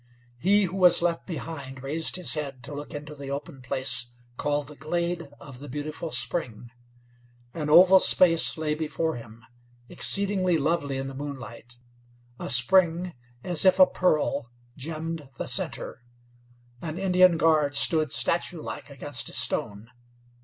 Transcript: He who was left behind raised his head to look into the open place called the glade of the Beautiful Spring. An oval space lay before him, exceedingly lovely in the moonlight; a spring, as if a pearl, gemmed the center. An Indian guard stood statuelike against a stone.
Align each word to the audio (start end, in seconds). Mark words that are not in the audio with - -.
He 0.39 0.63
who 0.63 0.77
was 0.77 1.03
left 1.03 1.27
behind 1.27 1.83
raised 1.83 2.15
his 2.15 2.33
head 2.33 2.63
to 2.63 2.73
look 2.73 2.91
into 2.95 3.13
the 3.13 3.29
open 3.29 3.61
place 3.61 4.07
called 4.35 4.67
the 4.67 4.75
glade 4.75 5.27
of 5.39 5.59
the 5.59 5.69
Beautiful 5.69 6.09
Spring. 6.09 6.71
An 7.53 7.69
oval 7.69 7.99
space 7.99 8.57
lay 8.57 8.73
before 8.73 9.17
him, 9.17 9.45
exceedingly 9.89 10.57
lovely 10.57 10.97
in 10.97 11.05
the 11.05 11.13
moonlight; 11.13 11.77
a 12.39 12.49
spring, 12.49 13.13
as 13.43 13.63
if 13.63 13.77
a 13.77 13.85
pearl, 13.85 14.49
gemmed 14.75 15.29
the 15.37 15.45
center. 15.45 16.01
An 16.81 16.97
Indian 16.97 17.37
guard 17.37 17.75
stood 17.75 18.09
statuelike 18.09 18.89
against 18.89 19.29
a 19.29 19.33
stone. 19.33 19.91